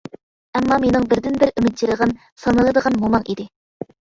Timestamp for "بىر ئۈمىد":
1.43-1.77